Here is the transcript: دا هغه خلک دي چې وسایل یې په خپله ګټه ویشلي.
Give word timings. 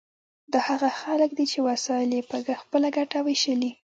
دا 0.53 0.59
هغه 0.69 0.89
خلک 1.01 1.29
دي 1.37 1.45
چې 1.51 1.59
وسایل 1.69 2.09
یې 2.17 2.21
په 2.29 2.35
خپله 2.61 2.87
ګټه 2.97 3.17
ویشلي. 3.25 3.71